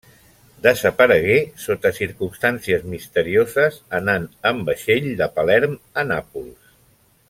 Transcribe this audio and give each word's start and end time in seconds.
Desaparegué 0.67 1.35
sota 1.65 1.91
circumstàncies 1.97 2.87
misterioses 2.95 3.79
anant 4.01 4.27
en 4.53 4.67
vaixell 4.71 5.11
de 5.23 5.33
Palerm 5.39 5.81
a 6.05 6.09
Nàpols. 6.15 6.79